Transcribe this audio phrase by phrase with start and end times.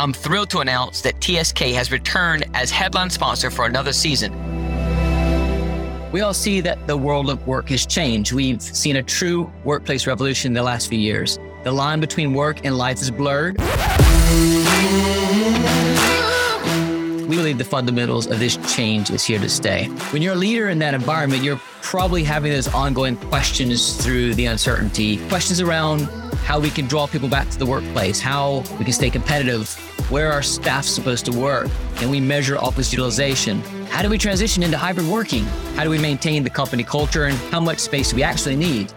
[0.00, 4.32] I'm thrilled to announce that TSK has returned as headline sponsor for another season.
[6.10, 8.32] We all see that the world of work has changed.
[8.32, 11.38] We've seen a true workplace revolution in the last few years.
[11.64, 13.58] The line between work and life is blurred.
[17.28, 19.84] We believe the fundamentals of this change is here to stay.
[20.12, 24.46] When you're a leader in that environment, you're probably having those ongoing questions through the
[24.46, 26.08] uncertainty, questions around
[26.44, 29.72] how we can draw people back to the workplace, how we can stay competitive,
[30.10, 33.60] where our staff supposed to work, and we measure office utilization.
[33.90, 35.44] How do we transition into hybrid working?
[35.76, 38.92] How do we maintain the company culture and how much space do we actually need?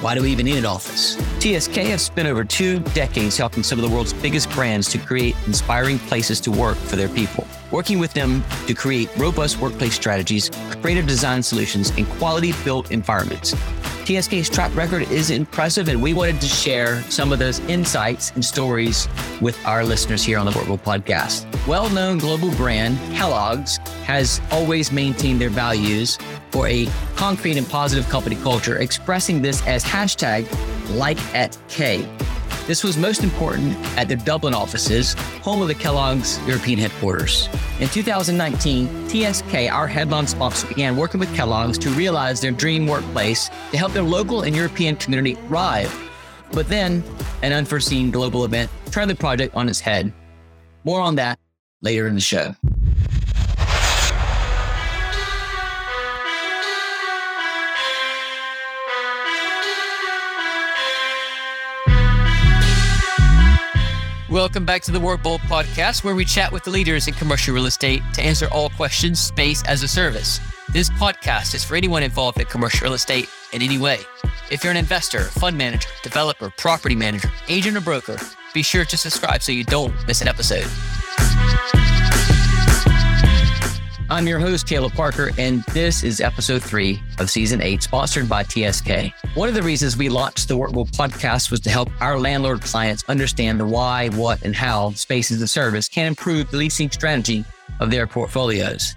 [0.00, 1.16] Why do we even need an office?
[1.38, 5.34] TSK has spent over two decades helping some of the world's biggest brands to create
[5.46, 7.46] inspiring places to work for their people.
[7.70, 10.50] Working with them to create robust workplace strategies,
[10.82, 13.54] creative design solutions, and quality built environments.
[14.04, 18.44] TSK's track record is impressive, and we wanted to share some of those insights and
[18.44, 19.08] stories
[19.40, 21.46] with our listeners here on the Workable podcast.
[21.66, 26.18] Well known global brand Kellogg's has always maintained their values
[26.50, 30.46] for a concrete and positive company culture, expressing this as hashtag
[30.96, 32.06] like at K.
[32.66, 35.12] This was most important at their Dublin offices,
[35.42, 37.50] home of the Kellogg's European headquarters.
[37.78, 43.50] In 2019, TSK, our headline sponsor, began working with Kellogg's to realize their dream workplace
[43.70, 45.94] to help their local and European community thrive.
[46.52, 47.04] But then,
[47.42, 50.10] an unforeseen global event turned the project on its head.
[50.84, 51.38] More on that
[51.82, 52.54] later in the show.
[64.34, 67.66] Welcome back to the Workable podcast, where we chat with the leaders in commercial real
[67.66, 70.40] estate to answer all questions space as a service.
[70.70, 74.00] This podcast is for anyone involved in commercial real estate in any way.
[74.50, 78.18] If you're an investor, fund manager, developer, property manager, agent, or broker,
[78.52, 80.66] be sure to subscribe so you don't miss an episode.
[84.14, 88.44] I'm your host, Caleb Parker, and this is episode three of season eight, sponsored by
[88.44, 89.12] TSK.
[89.34, 93.02] One of the reasons we launched the Workable podcast was to help our landlord clients
[93.08, 97.44] understand the why, what, and how space as a service can improve the leasing strategy
[97.80, 98.94] of their portfolios.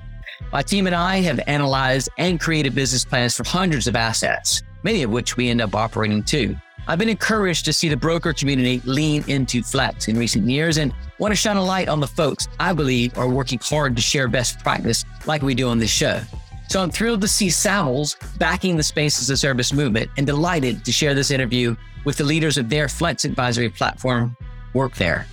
[0.51, 5.01] My team and I have analyzed and created business plans for hundreds of assets, many
[5.01, 6.55] of which we end up operating too.
[6.89, 10.93] I've been encouraged to see the broker community lean into Flex in recent years and
[11.19, 14.29] want to shine a light on the folks I believe are working hard to share
[14.29, 16.21] best practice like we do on this show.
[16.69, 20.85] So I'm thrilled to see Savills backing the Space as a Service movement and delighted
[20.85, 21.75] to share this interview
[22.05, 24.37] with the leaders of their Flex advisory platform,
[24.73, 25.25] Workthere.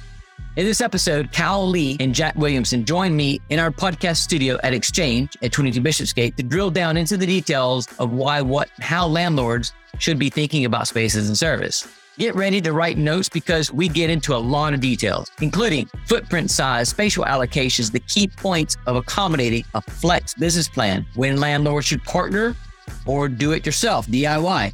[0.56, 4.72] In this episode, Cal Lee and Jack Williamson join me in our podcast studio at
[4.72, 9.72] Exchange at 22 Bishopsgate to drill down into the details of why, what, how landlords
[9.98, 11.88] should be thinking about spaces and service.
[12.18, 16.52] Get ready to write notes because we get into a lot of details, including footprint
[16.52, 22.04] size, spatial allocations, the key points of accommodating a flex business plan, when landlords should
[22.04, 22.54] partner
[23.06, 24.72] or do it yourself, DIY,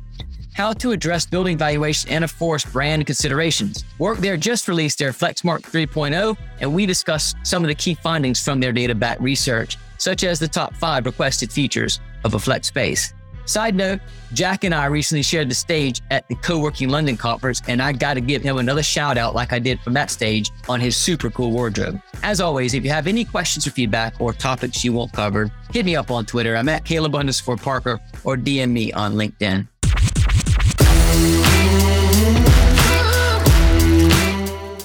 [0.61, 3.83] how to address building valuation and, of course, brand considerations.
[3.99, 8.61] Workthere just released their FlexMark 3.0, and we discussed some of the key findings from
[8.61, 13.15] their data backed research, such as the top five requested features of a flex space.
[13.47, 14.01] Side note,
[14.35, 18.15] Jack and I recently shared the stage at the Co-working London conference, and I got
[18.15, 21.31] to give him another shout out like I did from that stage on his super
[21.31, 21.99] cool wardrobe.
[22.23, 25.87] As always, if you have any questions or feedback or topics you want covered, hit
[25.87, 26.55] me up on Twitter.
[26.55, 29.67] I'm at Caleb underscore Parker or DM me on LinkedIn.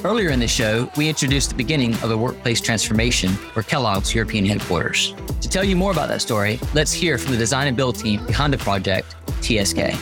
[0.06, 4.46] Earlier in the show, we introduced the beginning of a workplace transformation for Kellogg's European
[4.46, 5.16] headquarters.
[5.42, 8.24] To tell you more about that story, let's hear from the design and build team
[8.28, 9.96] behind the project, TSK.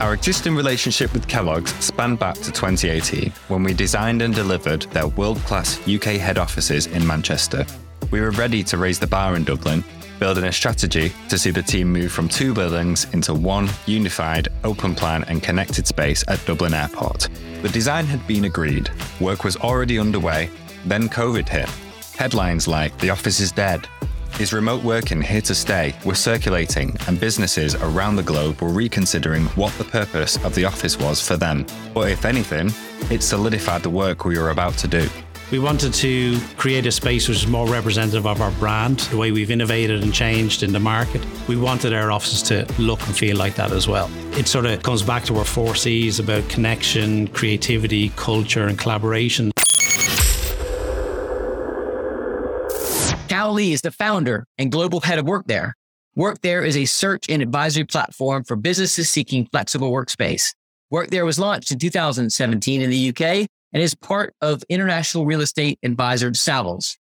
[0.00, 5.08] Our existing relationship with Kellogg's spanned back to 2018 when we designed and delivered their
[5.08, 7.66] world class UK head offices in Manchester.
[8.10, 9.84] We were ready to raise the bar in Dublin
[10.18, 14.94] building a strategy to see the team move from two buildings into one unified, open
[14.94, 17.28] plan, and connected space at Dublin Airport.
[17.62, 18.90] The design had been agreed,
[19.20, 20.50] work was already underway,
[20.84, 21.68] then COVID hit.
[22.16, 23.88] Headlines like, The office is dead,
[24.40, 29.44] is remote working here to stay were circulating, and businesses around the globe were reconsidering
[29.56, 31.66] what the purpose of the office was for them.
[31.92, 32.72] But if anything,
[33.10, 35.08] it solidified the work we were about to do.
[35.52, 39.32] We wanted to create a space which is more representative of our brand, the way
[39.32, 41.22] we've innovated and changed in the market.
[41.46, 44.10] We wanted our offices to look and feel like that as well.
[44.38, 49.52] It sort of comes back to our four C's about connection, creativity, culture, and collaboration.
[53.28, 55.72] Cal Lee is the founder and global head of Workthere.
[56.16, 60.54] Workthere is a search and advisory platform for businesses seeking flexible workspace.
[60.90, 65.78] Workthere was launched in 2017 in the UK and is part of international real estate
[65.82, 66.96] advisor Savills.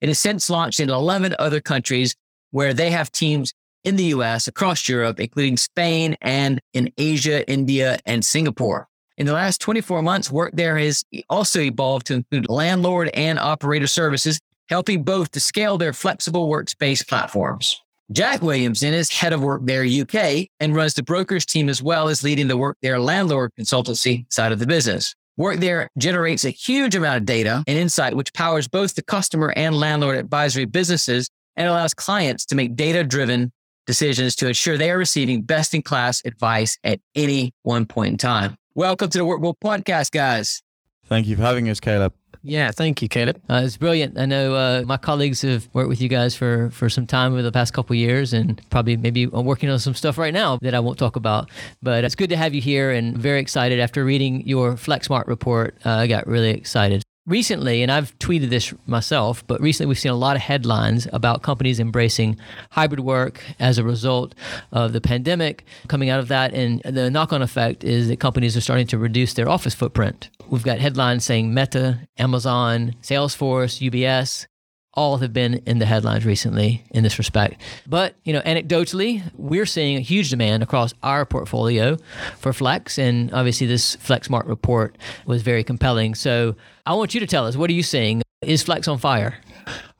[0.00, 2.14] It has since launched in 11 other countries
[2.50, 3.52] where they have teams
[3.84, 8.88] in the US, across Europe, including Spain and in Asia, India, and Singapore.
[9.16, 14.40] In the last 24 months, Workthere has also evolved to include landlord and operator services,
[14.68, 17.80] helping both to scale their flexible workspace platforms.
[18.12, 22.22] Jack Williamson is head of Workthere UK and runs the brokers team as well as
[22.22, 25.14] leading the Workthere landlord consultancy side of the business.
[25.38, 29.74] Workthere generates a huge amount of data and insight, which powers both the customer and
[29.74, 33.50] landlord advisory businesses and allows clients to make data driven
[33.84, 38.16] decisions to ensure they are receiving best in class advice at any one point in
[38.16, 38.56] time.
[38.76, 40.62] Welcome to the Workable Podcast, guys.
[41.06, 42.14] Thank you for having us, Caleb.
[42.46, 43.40] Yeah, thank you, Caleb.
[43.48, 44.18] Uh, it's brilliant.
[44.18, 47.40] I know uh, my colleagues have worked with you guys for, for some time over
[47.40, 50.74] the past couple years, and probably maybe I'm working on some stuff right now that
[50.74, 51.50] I won't talk about.
[51.82, 55.78] But it's good to have you here, and very excited after reading your FlexMark report.
[55.86, 60.12] Uh, I got really excited recently, and I've tweeted this myself, but recently we've seen
[60.12, 62.36] a lot of headlines about companies embracing
[62.70, 64.34] hybrid work as a result
[64.72, 66.52] of the pandemic coming out of that.
[66.52, 70.28] And the knock on effect is that companies are starting to reduce their office footprint.
[70.54, 74.46] We've got headlines saying Meta, Amazon, Salesforce, UBS,
[74.92, 77.60] all have been in the headlines recently in this respect.
[77.88, 81.96] But, you know, anecdotally, we're seeing a huge demand across our portfolio
[82.38, 83.00] for Flex.
[83.00, 84.96] And obviously, this FlexMark report
[85.26, 86.14] was very compelling.
[86.14, 86.54] So
[86.86, 88.22] I want you to tell us what are you seeing?
[88.40, 89.40] Is Flex on fire?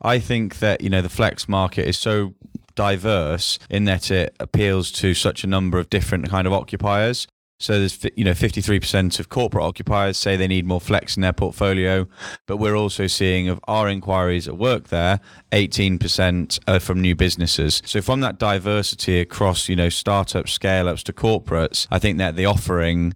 [0.03, 2.33] I think that, you know, the Flex market is so
[2.77, 7.27] diverse in that it appeals to such a number of different kind of occupiers.
[7.65, 11.33] So there's you know 53% of corporate occupiers say they need more flex in their
[11.33, 12.07] portfolio,
[12.47, 15.19] but we're also seeing of our inquiries at Workthere,
[15.51, 17.81] 18% are from new businesses.
[17.87, 22.37] So from that diversity across you know startups, scale ups to corporates, I think that
[22.37, 23.15] the offering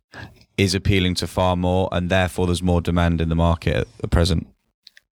[0.57, 4.09] is appealing to far more, and therefore there's more demand in the market at the
[4.09, 4.47] present.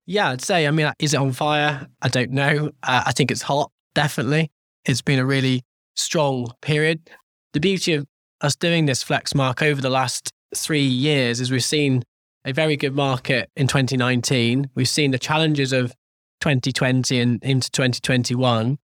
[0.07, 0.65] Yeah, I'd say.
[0.65, 1.85] I mean, is it on fire?
[2.01, 2.71] I don't know.
[2.81, 3.71] Uh, I think it's hot.
[3.93, 4.49] Definitely,
[4.83, 5.63] it's been a really
[5.93, 7.07] strong period.
[7.53, 8.07] The beauty of
[8.41, 12.03] us doing this FlexMark over the last three years is we've seen
[12.45, 14.69] a very good market in 2019.
[14.75, 15.93] We've seen the challenges of
[16.41, 18.77] 2020 and into 2021.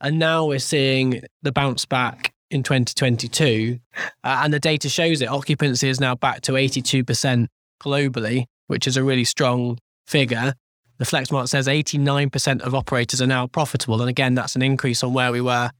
[0.00, 3.78] And now we're seeing the bounce back in 2022.
[3.96, 5.26] Uh, and the data shows it.
[5.26, 7.46] Occupancy is now back to 82%
[7.82, 10.54] globally, which is a really strong figure.
[10.98, 14.00] The FlexMark says 89% of operators are now profitable.
[14.00, 15.70] And again, that's an increase on where we were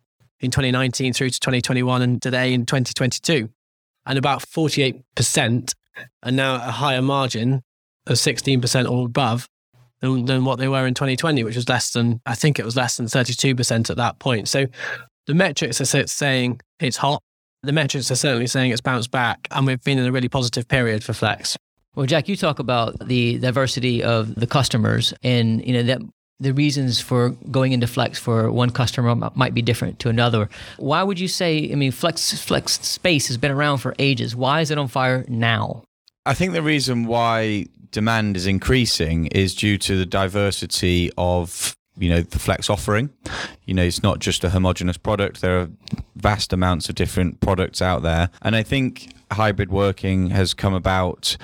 [0.44, 3.48] in 2019 through to 2021 and today in 2022.
[4.06, 5.74] And about 48%
[6.22, 7.62] are now at a higher margin
[8.06, 9.48] of 16% or above
[10.00, 12.76] than, than what they were in 2020, which was less than, I think it was
[12.76, 14.48] less than 32% at that point.
[14.48, 14.66] So
[15.26, 17.22] the metrics are saying it's hot.
[17.62, 20.68] The metrics are certainly saying it's bounced back, and we've been in a really positive
[20.68, 21.56] period for Flex.
[21.94, 26.02] Well, Jack, you talk about the diversity of the customers, and you know that
[26.40, 30.48] the reasons for going into Flex for one customer might be different to another.
[30.78, 31.70] Why would you say?
[31.70, 34.34] I mean, Flex Flex Space has been around for ages.
[34.34, 35.84] Why is it on fire now?
[36.26, 42.08] I think the reason why demand is increasing is due to the diversity of you
[42.08, 43.08] know the flex offering
[43.66, 45.68] you know it's not just a homogenous product there are
[46.16, 51.36] vast amounts of different products out there and i think hybrid working has come about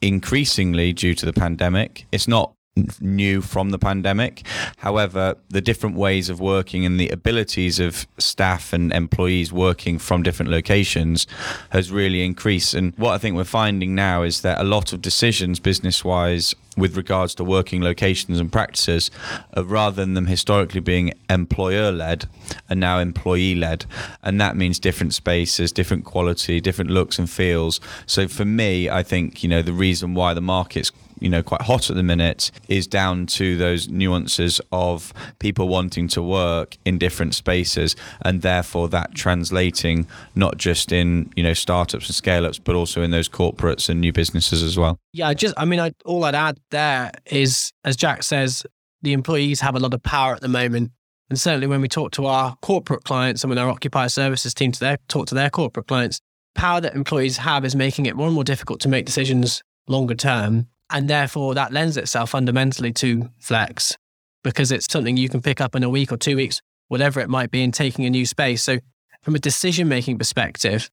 [0.00, 2.52] increasingly due to the pandemic it's not
[3.00, 4.44] new from the pandemic.
[4.78, 10.24] However, the different ways of working and the abilities of staff and employees working from
[10.24, 11.26] different locations
[11.70, 12.74] has really increased.
[12.74, 16.54] And what I think we're finding now is that a lot of decisions, business wise,
[16.76, 19.08] with regards to working locations and practices,
[19.56, 22.28] uh, rather than them historically being employer led,
[22.68, 23.86] are now employee led.
[24.24, 27.78] And that means different spaces, different quality, different looks and feels.
[28.06, 30.90] So for me, I think, you know, the reason why the market's
[31.20, 36.08] you know quite hot at the minute is down to those nuances of people wanting
[36.08, 42.06] to work in different spaces and therefore that translating not just in you know startups
[42.06, 44.98] and scale ups but also in those corporates and new businesses as well.
[45.12, 48.64] Yeah just i mean I, all i'd add there is as jack says
[49.04, 50.90] the employees have a lot of power at the moment.
[51.30, 54.72] And certainly when we talk to our corporate clients and when our occupier services team
[54.72, 56.20] to their, talk to their corporate clients
[56.54, 60.14] power that employees have is making it more and more difficult to make decisions longer
[60.14, 63.96] term and therefore, that lends itself fundamentally to flex
[64.44, 67.28] because it's something you can pick up in a week or two weeks, whatever it
[67.28, 68.62] might be, in taking a new space.
[68.62, 68.78] So,
[69.22, 70.88] from a decision making perspective,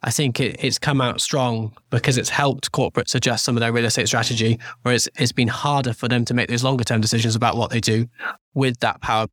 [0.00, 3.72] I think it, it's come out strong because it's helped corporates adjust some of their
[3.72, 7.34] real estate strategy, whereas it's been harder for them to make those longer term decisions
[7.34, 8.06] about what they do
[8.54, 9.26] with that power.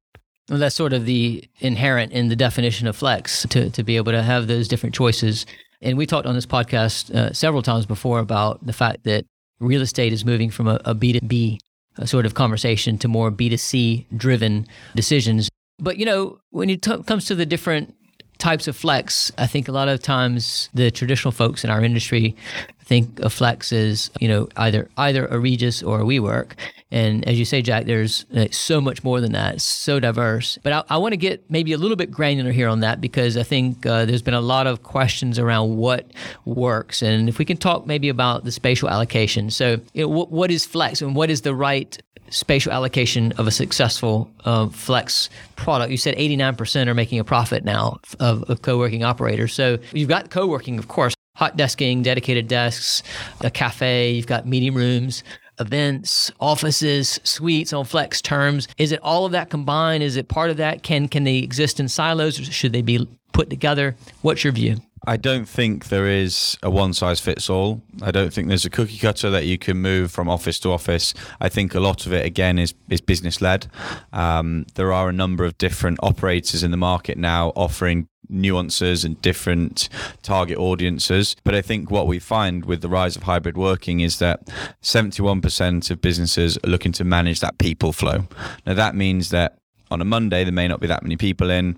[0.50, 4.14] Well, that's sort of the inherent in the definition of flex to, to be able
[4.14, 5.46] to have those different choices.
[5.82, 9.26] And we talked on this podcast uh, several times before about the fact that
[9.60, 11.60] real estate is moving from a a B2B
[12.00, 15.50] a sort of conversation to more B2C driven decisions.
[15.80, 17.96] But, you know, when it t- comes to the different
[18.38, 22.36] types of flex, I think a lot of times the traditional folks in our industry
[22.84, 26.54] think of flex as you know either either a Regus or a WeWork.
[26.92, 29.56] And as you say, Jack, there's uh, so much more than that.
[29.56, 30.58] It's so diverse.
[30.64, 33.38] But I, I want to get maybe a little bit granular here on that because
[33.38, 36.12] I think uh, there's been a lot of questions around what
[36.46, 37.02] works.
[37.02, 39.52] And if we can talk maybe about the spatial allocation.
[39.52, 41.96] So, you know, what, is flex and what is the right
[42.30, 45.92] spatial allocation of a successful uh, flex product.
[45.92, 49.54] You said 89% are making a profit now of, of co-working operators.
[49.54, 53.02] So you've got co-working, of course, hot desking, dedicated desks,
[53.42, 55.24] a cafe, you've got meeting rooms,
[55.60, 58.68] events, offices, suites on flex terms.
[58.78, 60.04] Is it all of that combined?
[60.04, 60.84] Is it part of that?
[60.84, 63.96] Can can they exist in silos or should they be put together?
[64.22, 64.78] What's your view?
[65.08, 67.82] I don't think there is a one size fits all.
[68.02, 71.14] I don't think there's a cookie cutter that you can move from office to office.
[71.40, 73.68] I think a lot of it, again, is, is business led.
[74.12, 79.22] Um, there are a number of different operators in the market now offering nuances and
[79.22, 79.90] different
[80.22, 81.36] target audiences.
[81.44, 84.48] But I think what we find with the rise of hybrid working is that
[84.82, 88.28] 71% of businesses are looking to manage that people flow.
[88.66, 89.58] Now, that means that
[89.92, 91.78] on a Monday, there may not be that many people in.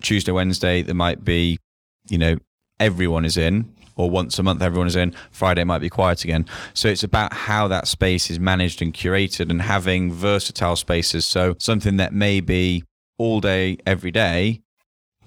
[0.00, 1.58] Tuesday, Wednesday, there might be,
[2.08, 2.36] you know,
[2.80, 6.46] everyone is in or once a month everyone is in friday might be quiet again
[6.72, 11.54] so it's about how that space is managed and curated and having versatile spaces so
[11.58, 12.84] something that may be
[13.18, 14.60] all day every day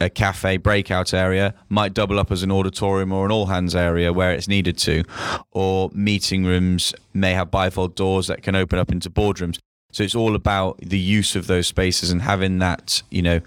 [0.01, 4.11] a cafe breakout area might double up as an auditorium or an all hands area
[4.11, 5.03] where it's needed to
[5.51, 9.57] or meeting rooms may have bifold doors that can open up into boardrooms
[9.91, 13.41] so it's all about the use of those spaces and having that, you know,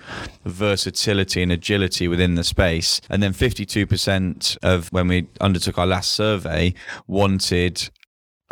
[0.45, 3.01] versatility and agility within the space.
[3.09, 6.75] And then 52% of when we undertook our last survey
[7.07, 7.89] wanted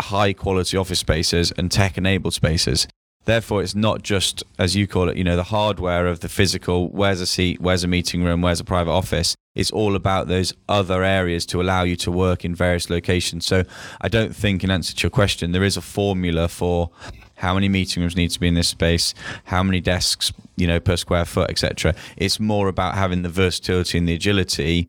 [0.00, 2.88] high quality office spaces and tech enabled spaces.
[3.24, 6.88] Therefore, it's not just, as you call it, you know, the hardware of the physical,
[6.88, 9.36] where's a seat, where's a meeting room, where's a private office.
[9.54, 13.46] It's all about those other areas to allow you to work in various locations.
[13.46, 13.64] So
[14.00, 16.90] I don't think, in answer to your question, there is a formula for
[17.36, 19.14] how many meeting rooms need to be in this space,
[19.44, 21.94] how many desks, you know, per square foot, etc.
[22.16, 24.88] It's more about having the versatility and the agility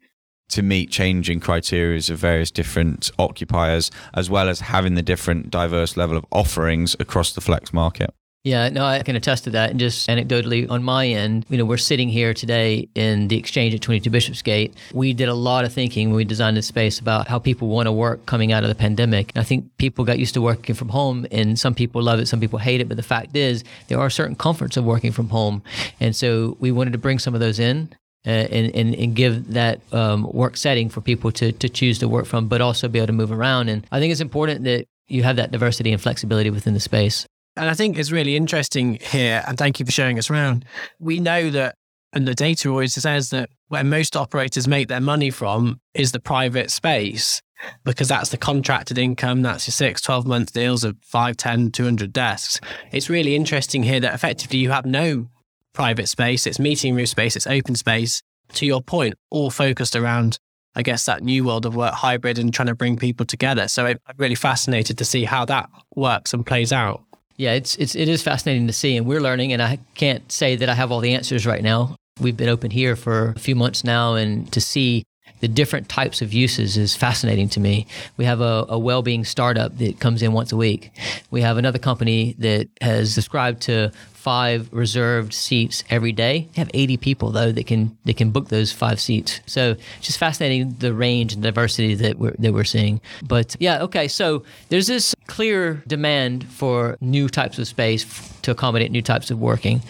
[0.49, 5.97] to meet changing criteria of various different occupiers, as well as having the different diverse
[5.97, 8.13] level of offerings across the flex market.
[8.43, 9.69] Yeah, no, I can attest to that.
[9.69, 13.73] And just anecdotally on my end, you know, we're sitting here today in the exchange
[13.73, 14.73] at 22 Bishopsgate.
[14.93, 17.87] We did a lot of thinking when we designed this space about how people want
[17.87, 19.31] to work coming out of the pandemic.
[19.33, 22.27] And I think people got used to working from home and some people love it,
[22.27, 22.89] some people hate it.
[22.89, 25.63] But the fact is, there are certain comforts of working from home.
[26.01, 27.93] And so we wanted to bring some of those in
[28.27, 32.09] uh, and, and, and give that um, work setting for people to, to choose to
[32.09, 33.69] work from, but also be able to move around.
[33.69, 37.25] And I think it's important that you have that diversity and flexibility within the space.
[37.55, 40.65] And I think it's really interesting here, and thank you for showing us around.
[40.99, 41.75] We know that,
[42.11, 46.19] and the data always says that where most operators make their money from is the
[46.19, 47.41] private space,
[47.83, 49.43] because that's the contracted income.
[49.43, 52.59] That's your six, 12 month deals of 5, 10, 200 desks.
[52.91, 55.27] It's really interesting here that effectively you have no
[55.73, 58.21] private space, it's meeting room space, it's open space.
[58.53, 60.37] To your point, all focused around
[60.75, 63.67] I guess that new world of work hybrid and trying to bring people together.
[63.67, 67.03] So I'm really fascinated to see how that works and plays out.
[67.43, 69.51] Yeah, it's it's it is fascinating to see, and we're learning.
[69.51, 71.97] And I can't say that I have all the answers right now.
[72.21, 75.03] We've been open here for a few months now, and to see
[75.43, 77.85] the different types of uses is fascinating to me.
[78.15, 80.89] We have a, a well-being startup that comes in once a week.
[81.31, 86.47] We have another company that has subscribed to five reserved seats every day.
[86.53, 89.41] They have 80 people though that can that can book those five seats.
[89.45, 93.01] So it's just fascinating the range and diversity that we're that we're seeing.
[93.21, 94.07] But yeah, okay.
[94.07, 98.05] So there's this clear demand for new types of space
[98.43, 99.81] to accommodate new types of working,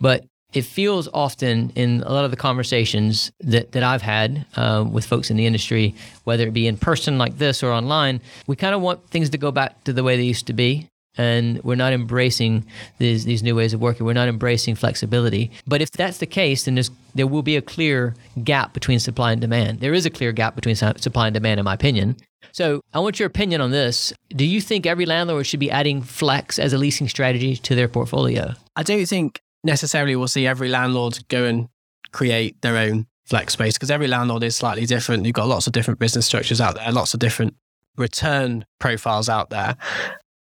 [0.00, 4.84] but it feels often in a lot of the conversations that, that I've had uh,
[4.90, 5.94] with folks in the industry,
[6.24, 9.38] whether it be in person like this or online, we kind of want things to
[9.38, 12.64] go back to the way they used to be and we're not embracing
[12.98, 14.06] these these new ways of working.
[14.06, 15.50] We're not embracing flexibility.
[15.66, 16.80] But if that's the case, then
[17.14, 19.80] there will be a clear gap between supply and demand.
[19.80, 22.16] There is a clear gap between supply and demand, in my opinion.
[22.52, 24.12] So I want your opinion on this.
[24.30, 27.88] Do you think every landlord should be adding flex as a leasing strategy to their
[27.88, 28.54] portfolio?
[28.74, 31.68] I don't think necessarily we'll see every landlord go and
[32.12, 35.24] create their own flex space because every landlord is slightly different.
[35.24, 37.54] You've got lots of different business structures out there, lots of different
[37.96, 39.76] return profiles out there.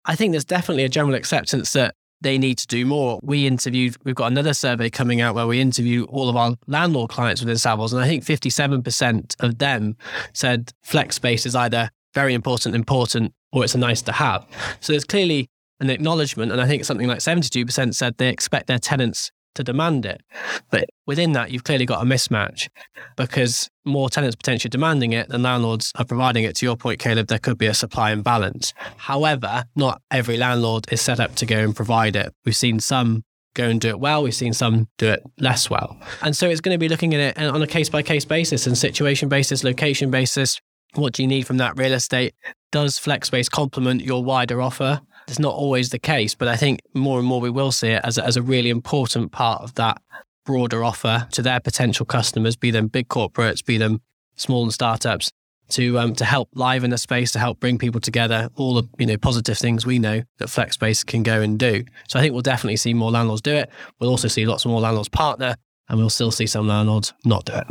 [0.06, 3.20] I think there's definitely a general acceptance that they need to do more.
[3.24, 7.10] We interviewed, we've got another survey coming out where we interview all of our landlord
[7.10, 9.96] clients within Savills, and I think 57% of them
[10.34, 14.46] said flex space is either very important, important, or it's a nice to have.
[14.82, 15.50] So there's clearly
[15.82, 20.06] an acknowledgement, and I think something like 72% said they expect their tenants to demand
[20.06, 20.22] it.
[20.70, 22.70] But within that, you've clearly got a mismatch
[23.18, 26.56] because more tenants potentially demanding it than landlords are providing it.
[26.58, 28.74] To your point, Caleb, there could be a supply imbalance.
[28.96, 32.34] However, not every landlord is set up to go and provide it.
[32.46, 33.24] We've seen some
[33.54, 34.24] go and do it well.
[34.24, 35.98] We've seen some do it less well.
[36.22, 38.68] And so it's going to be looking at it on a case by case basis
[38.68, 40.62] and situation basis, location basis.
[40.94, 42.34] What do you need from that real estate?
[42.72, 45.02] Does FlexSpace complement your wider offer?
[45.28, 48.02] It's not always the case, but I think more and more we will see it
[48.04, 50.02] as a, as a really important part of that
[50.46, 54.02] broader offer to their potential customers, be them big corporates, be them
[54.36, 55.32] small and startups,
[55.72, 59.06] to um, to help liven the space, to help bring people together, all the you
[59.06, 61.84] know positive things we know that FlexSpace can go and do.
[62.08, 63.70] So I think we'll definitely see more landlords do it.
[64.00, 65.56] We'll also see lots more landlords partner,
[65.90, 67.68] and we'll still see some landlords not do it.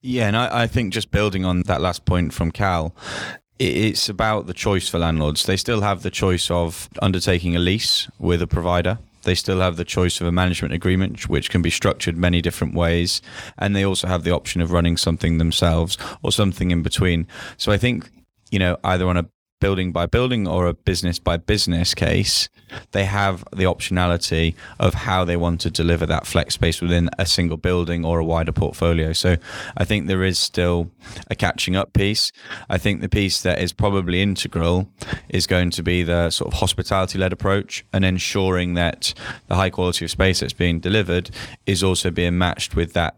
[0.00, 2.94] Yeah, and I, I think just building on that last point from Cal,
[3.58, 5.44] it's about the choice for landlords.
[5.44, 8.98] They still have the choice of undertaking a lease with a provider.
[9.22, 12.74] They still have the choice of a management agreement, which can be structured many different
[12.74, 13.20] ways.
[13.58, 17.26] And they also have the option of running something themselves or something in between.
[17.56, 18.08] So I think,
[18.50, 19.26] you know, either on a
[19.60, 22.48] building by building or a business by business case,
[22.92, 27.26] they have the optionality of how they want to deliver that flex space within a
[27.26, 29.12] single building or a wider portfolio.
[29.12, 29.36] So
[29.76, 30.90] I think there is still
[31.28, 32.32] a catching up piece.
[32.68, 34.88] I think the piece that is probably integral
[35.28, 39.14] is going to be the sort of hospitality led approach and ensuring that
[39.46, 41.30] the high quality of space that's being delivered
[41.66, 43.16] is also being matched with that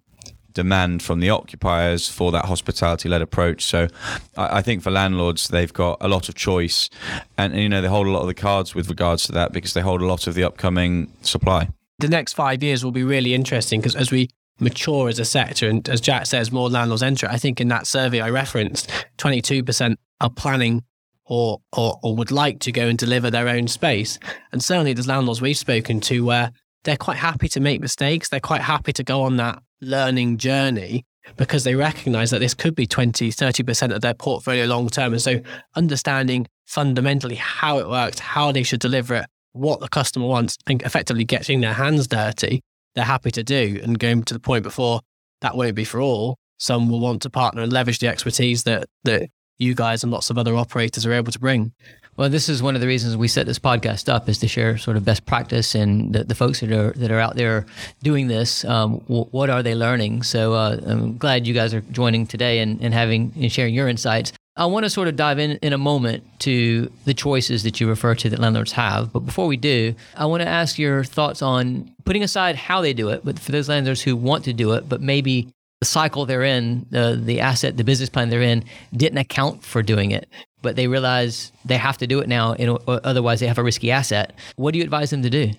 [0.53, 3.65] demand from the occupiers for that hospitality led approach.
[3.65, 3.89] So
[4.37, 6.91] I, I, think for landlords, they've got a lot of choice
[7.39, 9.75] and, you know, they hold a lot of the cards with regards to that because
[9.75, 11.69] they hold a lot of the upcoming supply.
[11.99, 15.69] The next five years will be really interesting because as we mature as a sector
[15.69, 19.97] and as Jack says, more landlords enter, I think in that survey I referenced, 22%
[20.21, 20.83] are planning
[21.27, 24.19] or, or, or would like to go and deliver their own space.
[24.53, 26.53] And certainly there's landlords we've spoken to where
[26.85, 28.29] they're quite happy to make mistakes.
[28.29, 31.05] They're quite happy to go on that learning journey
[31.37, 35.13] because they recognize that this could be 20, 30% of their portfolio long term.
[35.13, 35.41] And so
[35.77, 40.83] understanding fundamentally how it works, how they should deliver it, what the customer wants, and
[40.83, 42.63] effectively getting their hands dirty,
[42.95, 43.81] they're happy to do.
[43.83, 45.01] And going to the point before,
[45.41, 46.37] that won't be for all.
[46.59, 50.31] Some will want to partner and leverage the expertise that, that you guys and lots
[50.31, 51.73] of other operators are able to bring.
[52.17, 54.77] Well, this is one of the reasons we set this podcast up is to share
[54.77, 57.65] sort of best practice and the, the folks that are that are out there
[58.03, 58.65] doing this.
[58.65, 60.23] Um, w- what are they learning?
[60.25, 63.89] So uh, I'm glad you guys are joining today and, and having and sharing your
[63.89, 64.33] insights.
[64.57, 67.89] I want to sort of dive in in a moment to the choices that you
[67.89, 69.13] refer to that landlords have.
[69.13, 72.93] But before we do, I want to ask your thoughts on putting aside how they
[72.93, 75.49] do it, but for those landlords who want to do it, but maybe
[75.81, 78.65] the cycle they're in, the the asset, the business plan they're in,
[78.95, 80.29] didn't account for doing it
[80.63, 83.91] but they realize they have to do it now, in, otherwise they have a risky
[83.91, 84.33] asset.
[84.57, 85.53] What do you advise them to do?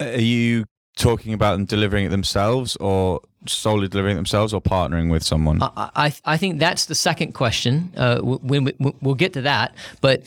[0.00, 0.64] Are you
[0.96, 5.62] talking about them delivering it themselves, or solely delivering it themselves, or partnering with someone?
[5.62, 7.92] I I, I think that's the second question.
[7.96, 10.24] Uh, when we, we'll get to that, but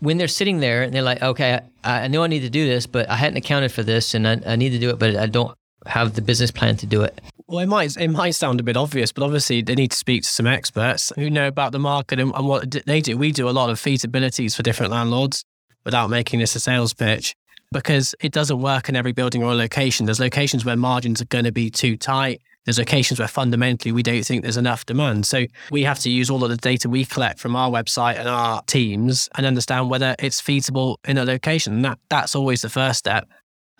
[0.00, 2.66] when they're sitting there and they're like, okay, I, I know I need to do
[2.66, 5.16] this, but I hadn't accounted for this, and I, I need to do it, but
[5.16, 7.20] I don't have the business plan to do it.
[7.46, 10.22] Well, it might it might sound a bit obvious, but obviously they need to speak
[10.22, 13.16] to some experts who know about the market and, and what they do.
[13.16, 15.44] We do a lot of feasibilities for different landlords
[15.84, 17.34] without making this a sales pitch
[17.72, 20.06] because it doesn't work in every building or location.
[20.06, 22.40] There's locations where margins are going to be too tight.
[22.64, 25.26] There's locations where fundamentally we don't think there's enough demand.
[25.26, 28.28] So we have to use all of the data we collect from our website and
[28.28, 31.82] our teams and understand whether it's feasible in a location.
[31.82, 33.28] That, that's always the first step.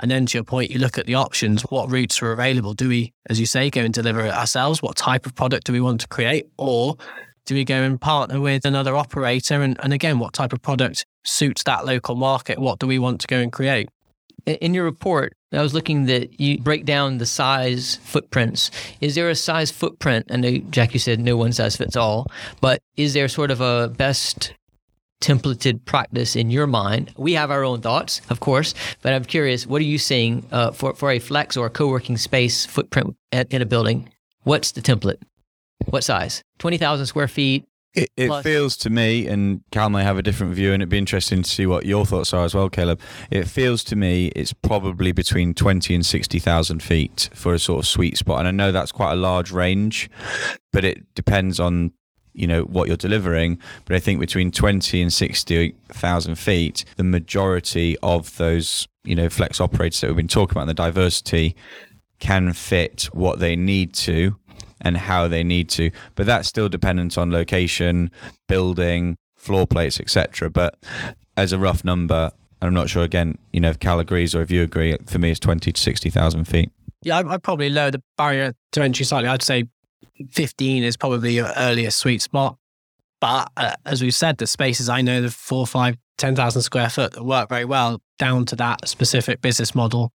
[0.03, 1.63] And then to your point, you look at the options.
[1.63, 2.75] What routes are available?
[2.75, 4.83] Do we, as you say, go and deliver it ourselves?
[4.83, 6.49] What type of product do we want to create?
[6.59, 6.97] Or
[7.47, 9.63] do we go and partner with another operator?
[9.63, 12.59] And, and again, what type of product suits that local market?
[12.59, 13.89] What do we want to go and create?
[14.45, 18.73] In your report, I was looking that you break down the size footprints.
[19.01, 20.27] Is there a size footprint?
[20.33, 22.27] I know, Jack, you said no one size fits all,
[22.61, 24.53] but is there sort of a best
[25.23, 27.13] templated practice in your mind?
[27.17, 30.73] We have our own thoughts, of course, but I'm curious, what are you seeing uh,
[30.73, 34.11] for, for a flex or a co working space footprint at, in a building?
[34.43, 35.23] What's the template?
[35.87, 36.43] What size?
[36.59, 37.65] 20,000 square feet?
[37.95, 40.97] It, it feels to me, and Cal may have a different view, and it'd be
[40.97, 42.99] interesting to see what your thoughts are as well, Caleb.
[43.31, 47.87] It feels to me it's probably between 20 and 60,000 feet for a sort of
[47.87, 48.39] sweet spot.
[48.41, 50.09] And I know that's quite a large range,
[50.73, 51.93] but it depends on
[52.35, 57.97] you know what you're delivering but i think between 20 and 60,000 feet the majority
[58.03, 61.55] of those you know flex operators that we've been talking about the diversity
[62.19, 64.37] can fit what they need to
[64.81, 68.11] and how they need to but that's still dependent on location
[68.49, 70.49] building floor plates, etc.
[70.49, 70.79] But
[71.37, 74.41] as a rough number, and I'm not sure again, you know, if Cal agrees or
[74.41, 76.71] if you agree, for me it's twenty to sixty thousand feet.
[77.03, 79.29] Yeah, I'd probably lower the barrier to entry slightly.
[79.29, 79.65] I'd say
[80.31, 82.57] 15 is probably your earliest sweet spot.
[83.21, 87.13] But uh, as we've said, the spaces I know, the four, five, 10,000 square foot
[87.13, 90.13] that work very well down to that specific business model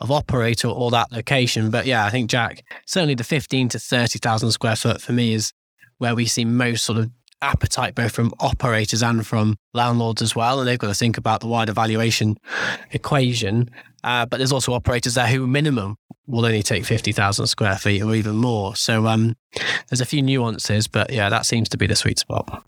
[0.00, 1.70] of operator or that location.
[1.70, 5.52] But yeah, I think Jack, certainly the 15 to 30,000 square foot for me is
[5.98, 7.10] where we see most sort of
[7.42, 10.58] appetite, both from operators and from landlords as well.
[10.58, 12.36] And they've got to think about the wider valuation
[12.92, 13.70] equation.
[14.04, 15.96] Uh, but there's also operators there who minimum
[16.26, 18.76] will only take 50,000 square feet or even more.
[18.76, 19.36] So um,
[19.88, 22.64] there's a few nuances, but yeah, that seems to be the sweet spot.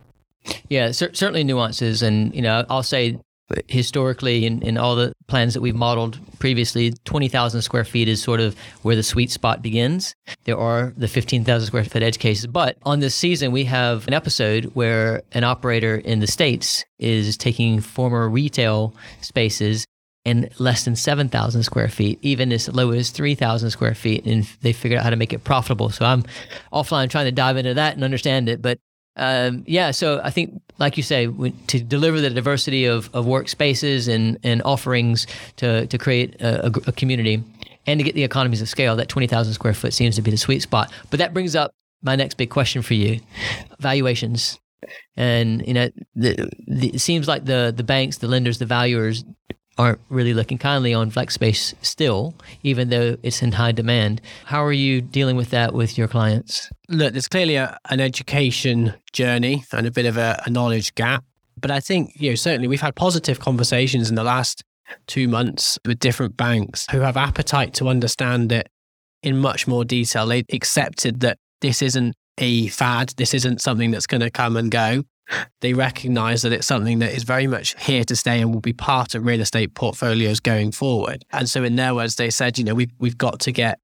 [0.68, 2.02] Yeah, cer- certainly nuances.
[2.02, 3.18] And, you know, I'll say
[3.66, 8.40] historically in, in all the plans that we've modeled previously 20000 square feet is sort
[8.40, 12.76] of where the sweet spot begins there are the 15000 square foot edge cases but
[12.82, 17.80] on this season we have an episode where an operator in the states is taking
[17.80, 19.86] former retail spaces
[20.26, 24.26] and less than 7,000 square feet, even as low as 3,000 square feet.
[24.26, 25.88] And they figured out how to make it profitable.
[25.88, 26.24] So I'm
[26.70, 28.60] offline trying to dive into that and understand it.
[28.60, 28.78] But
[29.18, 34.12] um, yeah, so I think, like you say, to deliver the diversity of, of workspaces
[34.12, 35.26] and, and offerings
[35.56, 37.42] to, to create a, a, a community
[37.86, 40.36] and to get the economies of scale, that 20,000 square foot seems to be the
[40.36, 40.92] sweet spot.
[41.10, 43.20] But that brings up my next big question for you
[43.80, 44.58] valuations.
[45.16, 49.24] And you know, the, the, it seems like the the banks, the lenders, the valuers
[49.78, 54.20] aren't really looking kindly on flex space still, even though it's in high demand.
[54.44, 56.68] How are you dealing with that with your clients?
[56.88, 61.24] Look, there's clearly a, an education journey and a bit of a, a knowledge gap.
[61.56, 64.62] But I think, you know, certainly we've had positive conversations in the last
[65.06, 68.68] two months with different banks who have appetite to understand it
[69.22, 70.26] in much more detail.
[70.26, 74.70] They accepted that this isn't a fad, this isn't something that's going to come and
[74.70, 75.02] go
[75.60, 78.72] they recognize that it's something that is very much here to stay and will be
[78.72, 81.24] part of real estate portfolios going forward.
[81.32, 83.78] And so, in their words, they said, you know, we've, we've got to get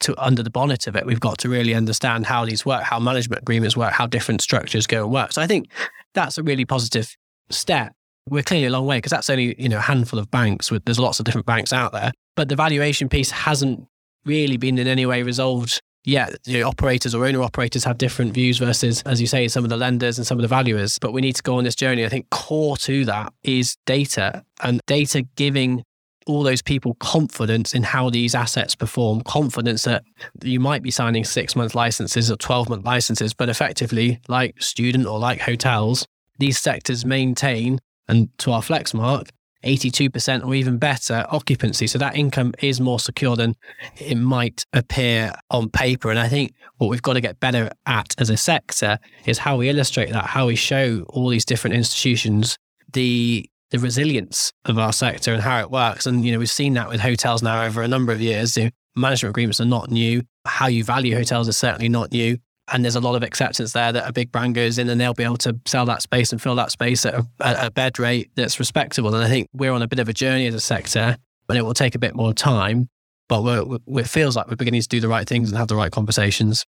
[0.00, 1.04] to under the bonnet of it.
[1.04, 4.86] We've got to really understand how these work, how management agreements work, how different structures
[4.86, 5.32] go and work.
[5.32, 5.70] So, I think
[6.14, 7.16] that's a really positive
[7.50, 7.92] step.
[8.28, 10.70] We're clearly a long way because that's only, you know, a handful of banks.
[10.70, 12.12] With, there's lots of different banks out there.
[12.36, 13.86] But the valuation piece hasn't
[14.24, 18.58] really been in any way resolved yeah, the operators or owner operators have different views
[18.58, 20.98] versus, as you say, some of the lenders and some of the valuers.
[20.98, 22.04] But we need to go on this journey.
[22.04, 25.84] I think core to that is data and data giving
[26.26, 30.04] all those people confidence in how these assets perform, confidence that
[30.42, 35.06] you might be signing six month licenses or 12 month licenses, but effectively, like student
[35.06, 36.06] or like hotels,
[36.38, 39.28] these sectors maintain, and to our FlexMark,
[39.64, 41.86] 82% or even better occupancy.
[41.86, 43.56] So that income is more secure than
[43.96, 46.10] it might appear on paper.
[46.10, 49.56] And I think what we've got to get better at as a sector is how
[49.56, 52.56] we illustrate that, how we show all these different institutions
[52.92, 56.04] the the resilience of our sector and how it works.
[56.04, 58.54] And you know, we've seen that with hotels now over a number of years.
[58.54, 60.24] The management agreements are not new.
[60.44, 62.38] How you value hotels is certainly not new
[62.72, 65.14] and there's a lot of acceptance there that a big brand goes in and they'll
[65.14, 67.98] be able to sell that space and fill that space at a, at a bed
[67.98, 69.14] rate that's respectable.
[69.14, 71.62] And I think we're on a bit of a journey as a sector, but it
[71.62, 72.88] will take a bit more time.
[73.28, 75.92] But it feels like we're beginning to do the right things and have the right
[75.92, 76.64] conversations.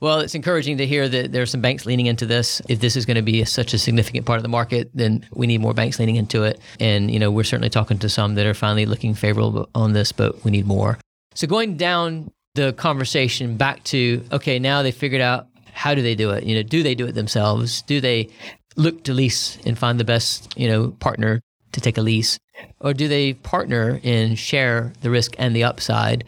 [0.00, 2.62] Well, it's encouraging to hear that there are some banks leaning into this.
[2.70, 5.46] If this is going to be such a significant part of the market, then we
[5.46, 6.58] need more banks leaning into it.
[6.80, 10.10] And, you know, we're certainly talking to some that are finally looking favorable on this,
[10.10, 10.98] but we need more.
[11.34, 16.14] So going down the conversation back to okay, now they figured out how do they
[16.14, 16.44] do it?
[16.44, 17.82] You know, do they do it themselves?
[17.82, 18.28] Do they
[18.76, 21.40] look to lease and find the best, you know, partner
[21.72, 22.38] to take a lease?
[22.80, 26.24] Or do they partner and share the risk and the upside?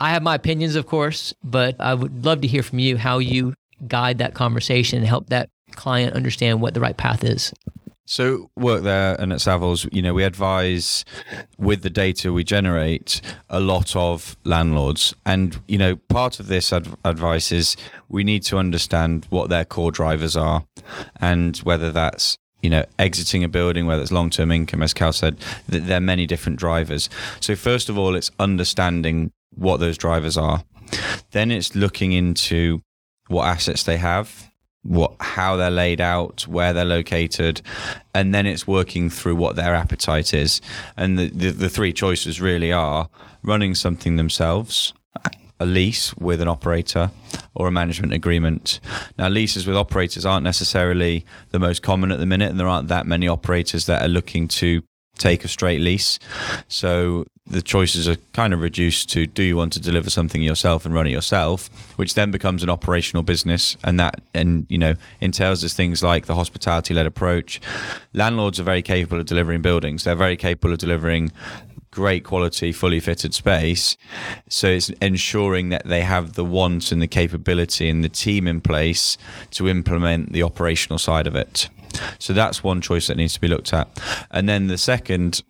[0.00, 3.18] I have my opinions, of course, but I would love to hear from you how
[3.18, 3.54] you
[3.86, 7.52] guide that conversation and help that client understand what the right path is.
[8.06, 11.04] So Workthere and at Savills, you know, we advise
[11.56, 16.72] with the data we generate a lot of landlords, and you know, part of this
[16.72, 17.76] adv- advice is
[18.08, 20.64] we need to understand what their core drivers are,
[21.18, 25.38] and whether that's you know exiting a building, whether it's long-term income, as Cal said,
[25.70, 27.08] th- there are many different drivers.
[27.40, 30.62] So first of all, it's understanding what those drivers are.
[31.30, 32.82] Then it's looking into
[33.28, 34.50] what assets they have
[34.84, 37.60] what how they're laid out, where they're located,
[38.14, 40.60] and then it's working through what their appetite is.
[40.96, 43.08] And the, the, the three choices really are
[43.42, 44.94] running something themselves,
[45.58, 47.10] a lease with an operator,
[47.54, 48.80] or a management agreement.
[49.18, 52.88] Now, leases with operators aren't necessarily the most common at the minute, and there aren't
[52.88, 54.82] that many operators that are looking to
[55.16, 56.18] take a straight lease.
[56.68, 60.86] So the choices are kind of reduced to do you want to deliver something yourself
[60.86, 64.94] and run it yourself, which then becomes an operational business, and that and you know
[65.20, 67.60] entails as things like the hospitality-led approach.
[68.14, 70.04] Landlords are very capable of delivering buildings.
[70.04, 71.32] They're very capable of delivering
[71.90, 73.96] great quality, fully fitted space.
[74.48, 78.60] So it's ensuring that they have the wants and the capability and the team in
[78.60, 79.16] place
[79.52, 81.68] to implement the operational side of it.
[82.18, 83.88] So that's one choice that needs to be looked at.
[84.32, 85.44] And then the second,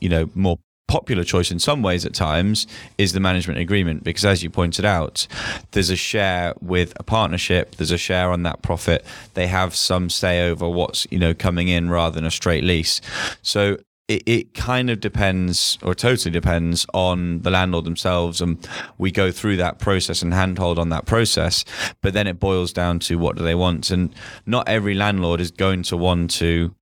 [0.00, 0.58] you know, more
[0.92, 2.66] popular choice in some ways at times
[2.98, 5.26] is the management agreement because as you pointed out
[5.70, 9.04] there's a share with a partnership there's a share on that profit.
[9.32, 13.00] They have some say over what's you know coming in rather than a straight lease.
[13.40, 13.78] So
[14.08, 19.30] it, it kind of depends or totally depends on the landlord themselves and we go
[19.30, 21.64] through that process and handhold on that process
[22.00, 23.90] but then it boils down to what do they want?
[23.90, 26.74] And not every landlord is going to want to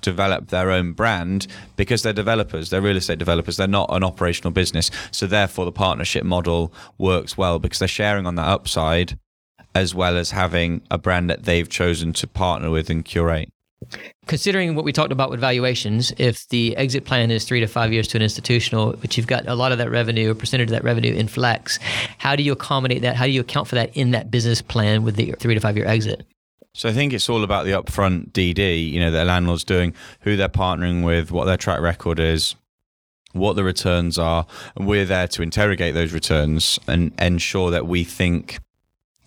[0.00, 4.50] develop their own brand because they're developers they're real estate developers they're not an operational
[4.50, 9.18] business so therefore the partnership model works well because they're sharing on that upside
[9.74, 13.50] as well as having a brand that they've chosen to partner with and curate
[14.26, 17.92] Considering what we talked about with valuations, if the exit plan is three to five
[17.92, 20.72] years to an institutional, but you've got a lot of that revenue, a percentage of
[20.72, 21.78] that revenue in flex,
[22.18, 23.16] how do you accommodate that?
[23.16, 25.76] How do you account for that in that business plan with the three to five
[25.76, 26.26] year exit?
[26.78, 30.36] So I think it's all about the upfront DD, you know, a landlord's doing, who
[30.36, 32.54] they're partnering with, what their track record is,
[33.32, 38.04] what the returns are, and we're there to interrogate those returns and ensure that we
[38.04, 38.60] think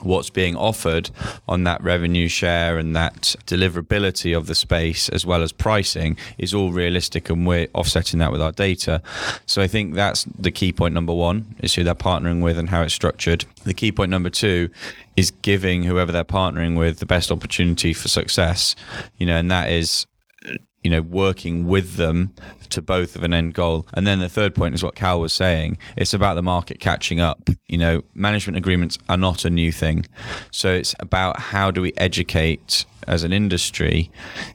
[0.03, 1.09] what's being offered
[1.47, 6.53] on that revenue share and that deliverability of the space as well as pricing is
[6.53, 9.01] all realistic and we're offsetting that with our data.
[9.45, 12.69] So i think that's the key point number one is who they're partnering with and
[12.69, 13.45] how it's structured.
[13.63, 14.69] The key point number two
[15.15, 18.75] is giving whoever they're partnering with the best opportunity for success
[19.17, 20.05] you know and that is
[20.83, 22.33] you know working with them
[22.69, 23.87] to both of an end goal.
[23.93, 25.77] And then the third point is what Cal was saying.
[25.95, 27.49] It's about the market catching up.
[27.67, 30.05] You know, management agreements are not a new thing.
[30.51, 34.11] So it's about how do we educate as an industry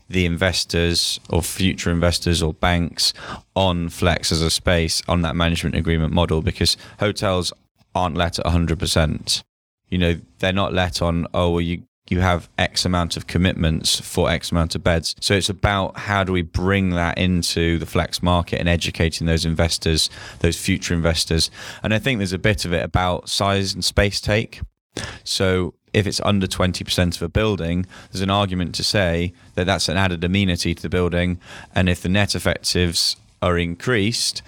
[0.08, 3.12] the investors or future investors or banks
[3.54, 7.52] on flex as a space on that management agreement model because hotels
[7.94, 9.42] aren't let at 100%.
[9.88, 14.00] You know, they're not let on, oh, well, you you have X amount of commitments
[14.00, 15.14] for X amount of beds.
[15.20, 19.44] So it's about how do we bring that into the flex market and educating those
[19.44, 20.08] investors,
[20.40, 21.50] those future investors.
[21.82, 24.60] And I think there's a bit of it about size and space take.
[25.24, 29.88] So if it's under 20% of a building, there's an argument to say that that's
[29.88, 31.40] an added amenity to the building.
[31.74, 34.42] And if the net effectives are increased,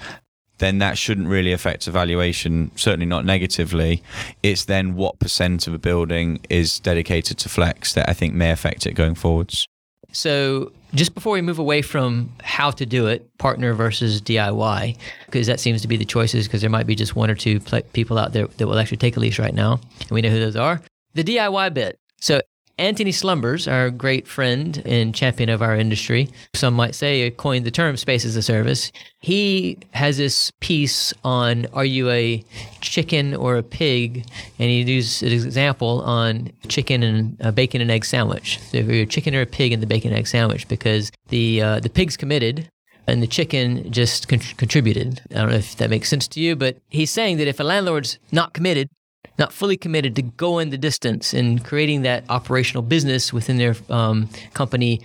[0.58, 4.02] then that shouldn't really affect evaluation, certainly not negatively.
[4.42, 8.50] It's then what percent of a building is dedicated to flex that I think may
[8.50, 9.66] affect it going forwards.
[10.12, 15.46] So, just before we move away from how to do it, partner versus DIY, because
[15.46, 17.60] that seems to be the choices, because there might be just one or two
[17.92, 20.40] people out there that will actually take a lease right now, and we know who
[20.40, 20.80] those are.
[21.12, 21.98] The DIY bit.
[22.20, 22.40] So,
[22.78, 27.70] Antony Slumbers, our great friend and champion of our industry, some might say coined the
[27.70, 28.92] term space as a service.
[29.20, 32.44] He has this piece on are you a
[32.80, 34.24] chicken or a pig?
[34.58, 38.60] And he uses an example on chicken and a bacon and egg sandwich.
[38.70, 41.10] So if you're a chicken or a pig in the bacon and egg sandwich, because
[41.28, 42.70] the uh, the pig's committed,
[43.08, 45.22] and the chicken just con- contributed.
[45.30, 47.64] I don't know if that makes sense to you, but he's saying that if a
[47.64, 48.90] landlord's not committed,
[49.38, 53.76] not fully committed to go in the distance and creating that operational business within their
[53.88, 55.00] um, company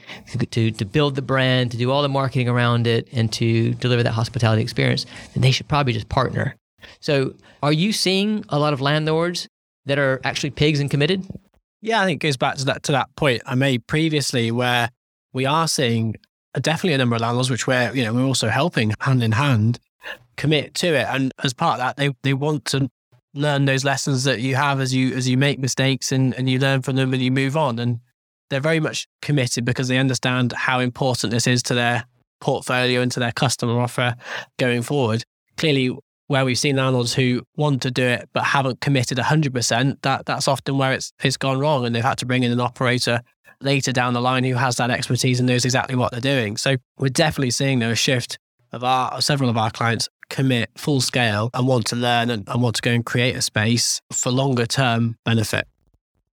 [0.51, 4.01] to, to build the brand, to do all the marketing around it, and to deliver
[4.01, 6.55] that hospitality experience, then they should probably just partner.
[6.99, 9.47] So, are you seeing a lot of landlords
[9.85, 11.25] that are actually pigs and committed?
[11.81, 14.89] Yeah, I think it goes back to that to that point I made previously, where
[15.31, 16.15] we are seeing
[16.59, 19.79] definitely a number of landlords, which we're you know we're also helping hand in hand
[20.35, 22.89] commit to it, and as part of that, they they want to
[23.33, 26.59] learn those lessons that you have as you as you make mistakes and, and you
[26.59, 27.79] learn from them and you move on.
[27.79, 27.99] And
[28.49, 32.05] they're very much committed because they understand how important this is to their
[32.41, 34.15] portfolio and to their customer offer
[34.59, 35.23] going forward.
[35.57, 35.95] Clearly,
[36.27, 40.47] where we've seen landlords who want to do it but haven't committed 100%, that that's
[40.47, 43.21] often where it's it's gone wrong, and they've had to bring in an operator
[43.61, 46.57] later down the line who has that expertise and knows exactly what they're doing.
[46.57, 48.37] So we're definitely seeing though, a shift
[48.73, 52.61] of our several of our clients commit full scale and want to learn and, and
[52.61, 55.67] want to go and create a space for longer term benefit.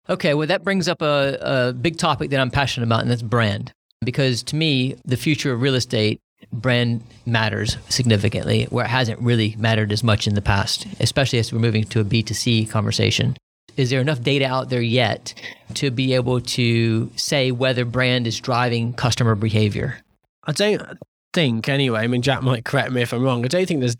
[0.07, 3.23] Okay, well, that brings up a, a big topic that I'm passionate about, and that's
[3.23, 3.73] brand.
[4.03, 6.19] Because to me, the future of real estate
[6.51, 11.51] brand matters significantly, where it hasn't really mattered as much in the past, especially as
[11.51, 13.35] we're moving to a B2C conversation.
[13.77, 15.33] Is there enough data out there yet
[15.75, 19.97] to be able to say whether brand is driving customer behavior?
[20.45, 20.99] I don't
[21.35, 23.45] think, anyway, I mean, Jack might correct me if I'm wrong.
[23.45, 23.95] I don't think there's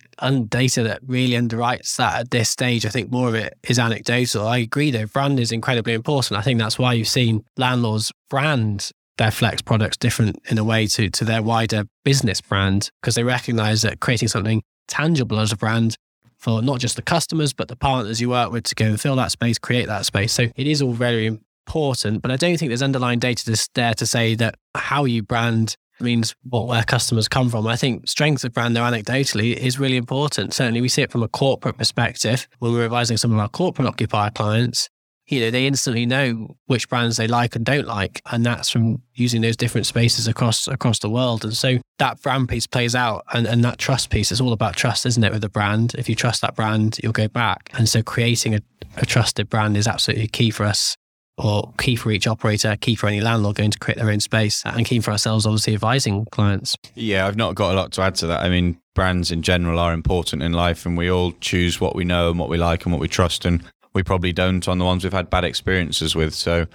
[0.48, 2.86] data that really underwrites that at this stage.
[2.86, 4.48] I think more of it is anecdotal.
[4.48, 5.06] I agree, though.
[5.06, 6.40] Brand is incredibly important.
[6.40, 10.88] I think that's why you've seen landlords brand their flex products different in a way
[10.88, 15.58] to, to their wider business brand because they recognize that creating something tangible as a
[15.58, 15.98] brand
[16.38, 19.16] for not just the customers, but the partners you work with to go and fill
[19.16, 20.34] that space, create that space.
[20.34, 23.94] So it is all very important, but I don't think there's underlying data to there
[23.96, 27.68] to say that how you brand means what where customers come from.
[27.68, 30.54] I think strength of brand, though, anecdotally, is really important.
[30.54, 33.88] Certainly, we see it from a corporate perspective when we're advising some of our corporate
[33.88, 34.90] occupier clients
[35.28, 38.22] you know, they instantly know which brands they like and don't like.
[38.32, 41.44] And that's from using those different spaces across across the world.
[41.44, 44.76] And so that brand piece plays out and, and that trust piece is all about
[44.76, 45.96] trust, isn't it, with the brand?
[45.96, 47.72] If you trust that brand, you'll go back.
[47.74, 48.62] And so creating a,
[48.98, 50.96] a trusted brand is absolutely key for us
[51.38, 54.64] or key for each operator, key for any landlord going to create their own space,
[54.66, 56.76] and key for ourselves, obviously, advising clients.
[56.96, 58.42] Yeah, I've not got a lot to add to that.
[58.42, 62.06] I mean, brands in general are important in life, and we all choose what we
[62.06, 63.46] know and what we like and what we trust.
[63.46, 66.34] And we probably don't on the ones we've had bad experiences with.
[66.34, 66.68] So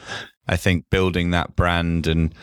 [0.48, 2.34] I think building that brand and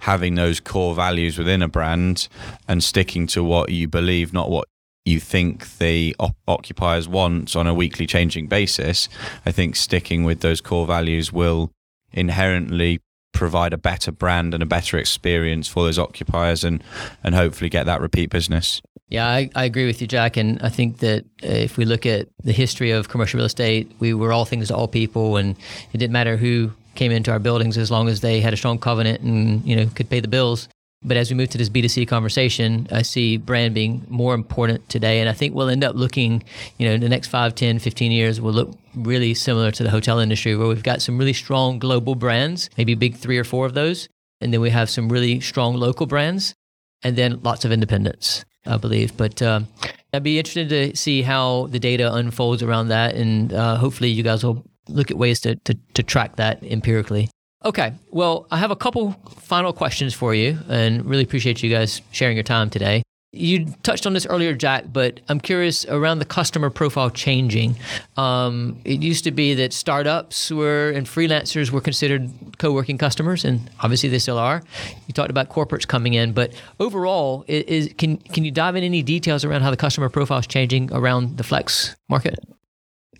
[0.00, 2.28] having those core values within a brand
[2.68, 4.68] and sticking to what you believe, not what
[5.04, 9.08] you think the op- occupiers want on a weekly changing basis,
[9.44, 11.70] I think sticking with those core values will
[12.12, 13.00] inherently
[13.32, 16.82] provide a better brand and a better experience for those occupiers and
[17.22, 18.80] and hopefully get that repeat business.
[19.08, 20.36] Yeah, I, I agree with you, Jack.
[20.36, 24.14] And I think that if we look at the history of commercial real estate, we
[24.14, 25.56] were all things to all people, and
[25.92, 28.78] it didn't matter who came into our buildings as long as they had a strong
[28.78, 30.68] covenant and you know could pay the bills.
[31.04, 35.20] But as we move to this B2C conversation, I see brand being more important today.
[35.20, 36.42] And I think we'll end up looking,
[36.78, 39.90] you know, in the next 5, 10, 15 years, will look really similar to the
[39.90, 43.66] hotel industry where we've got some really strong global brands, maybe big three or four
[43.66, 44.08] of those.
[44.40, 46.54] And then we have some really strong local brands
[47.02, 48.44] and then lots of independents.
[48.66, 49.16] I believe.
[49.16, 49.68] But um,
[50.12, 54.22] I'd be interested to see how the data unfolds around that, and uh, hopefully you
[54.22, 57.28] guys will look at ways to, to, to track that empirically.
[57.64, 62.02] Okay, well, I have a couple final questions for you, and really appreciate you guys
[62.12, 63.02] sharing your time today.
[63.32, 67.74] You touched on this earlier, Jack, but I'm curious around the customer profile changing.
[68.16, 73.68] Um, it used to be that startups were and freelancers were considered co-working customers, and
[73.80, 74.62] obviously they still are.
[75.06, 79.02] You talked about corporates coming in, but overall, is, can can you dive in any
[79.02, 82.38] details around how the customer profile is changing around the flex market?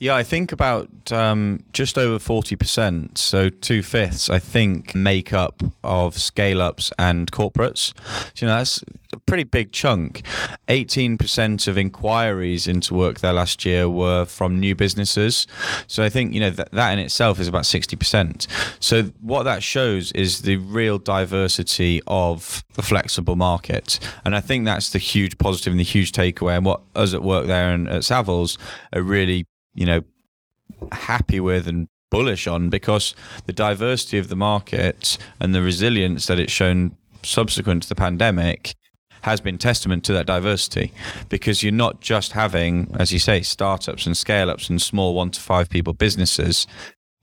[0.00, 5.62] Yeah, I think about um, just over 40%, so two fifths, I think, make up
[5.85, 7.96] of scale ups and corporates.
[8.35, 10.22] So, you know, that's a pretty big chunk.
[10.68, 15.46] 18% of inquiries into Workthere last year were from new businesses.
[15.87, 18.48] So, I think, you know, that, that in itself is about 60%.
[18.80, 24.00] So, what that shows is the real diversity of the flexible market.
[24.24, 26.57] And I think that's the huge positive and the huge takeaway.
[26.57, 28.59] And what us at Workthere and at Savills
[28.92, 30.02] are really you know,
[30.92, 33.14] happy with and bullish on because
[33.46, 38.74] the diversity of the market and the resilience that it's shown subsequent to the pandemic
[39.22, 40.92] has been testament to that diversity
[41.30, 45.30] because you're not just having, as you say, startups and scale ups and small one
[45.30, 46.66] to five people businesses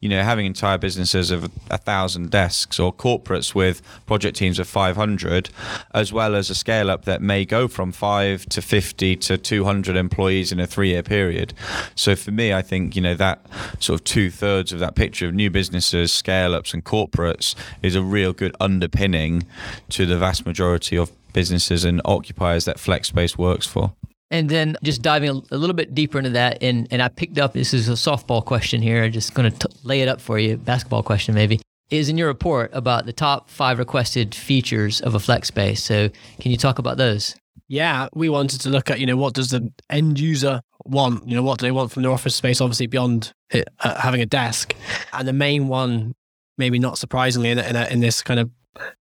[0.02, 4.68] you know, having entire businesses of a thousand desks or corporates with project teams of
[4.68, 5.50] 500,
[5.94, 9.96] as well as a scale up that may go from five to 50 to 200
[9.96, 11.54] employees in a three year period.
[11.96, 13.46] So for me, I think, you know, that
[13.80, 17.96] sort of two thirds of that picture of new businesses, scale ups, and corporates is
[17.96, 19.44] a real good underpinning
[19.90, 23.94] to the vast majority of businesses and occupiers that FlexSpace works for.
[24.32, 27.54] And then just diving a, little bit deeper into that, and, and I picked up
[27.54, 29.04] this is a softball question here.
[29.04, 31.60] I'm just going to lay it up for you, basketball question maybe.
[31.90, 35.84] Is in your report about the top five requested features of a flex space.
[35.84, 37.36] So can you talk about those?
[37.68, 41.28] Yeah, we wanted to look at you know what does the end user want?
[41.28, 42.62] You know what do they want from their office space?
[42.62, 44.74] Obviously beyond it, uh, having a desk,
[45.12, 46.14] and the main one,
[46.58, 48.50] maybe not surprisingly, in, in, a, in this kind of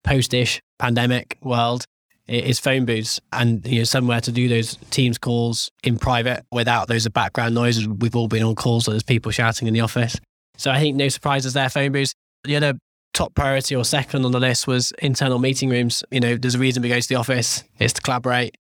[0.02, 1.86] post-ish pandemic world,
[2.26, 6.88] is phone booths and you know somewhere to do those teams calls in private without
[6.88, 7.86] those background noises.
[7.86, 10.18] We've all been on calls so there's people shouting in the office.
[10.56, 12.14] So i think no surprises there phone booths.
[12.44, 12.74] The other
[13.12, 16.02] top priority or second on the list was internal meeting rooms.
[16.10, 18.56] You know there's a reason we go to the office it's to collaborate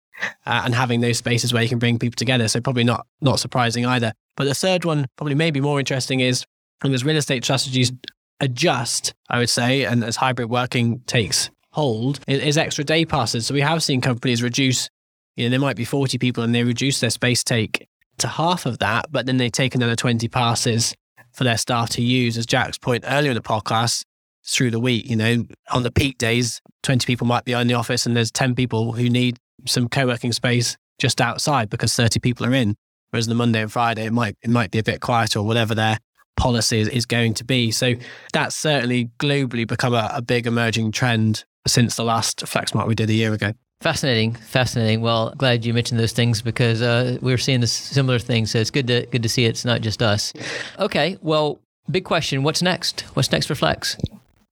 [0.45, 2.47] uh, and having those spaces where you can bring people together.
[2.47, 4.13] So probably not not surprising either.
[4.37, 6.45] But the third one probably maybe more interesting is
[6.83, 7.91] as real estate strategies
[8.39, 13.47] adjust i would say and as hybrid working takes hold is, extra day passes.
[13.47, 14.89] So we have seen companies reduce,
[15.35, 17.87] you know, there might be 40 people and they reduce their space take
[18.19, 20.93] to half of that, but then they take another 20 passes
[21.31, 22.37] for their staff to use.
[22.37, 24.03] As Jack's point earlier in the podcast,
[24.45, 27.73] through the week, you know, on the peak days, 20 people might be in the
[27.73, 32.45] office and there's 10 people who need some co-working space just outside because 30 people
[32.45, 32.75] are in.
[33.11, 35.45] Whereas on the Monday and Friday, it might it might be a bit quieter or
[35.45, 35.97] whatever their
[36.37, 37.71] policy is, is going to be.
[37.71, 37.95] So
[38.33, 43.09] that's certainly globally become a, a big emerging trend since the last FlexMark we did
[43.09, 43.53] a year ago.
[43.81, 44.99] Fascinating, fascinating.
[44.99, 48.51] Well, glad you mentioned those things because uh, we're seeing this similar things.
[48.51, 50.33] So it's good to good to see it's not just us.
[50.79, 51.59] Okay, well,
[51.89, 53.01] big question: What's next?
[53.13, 53.95] What's next for Flex?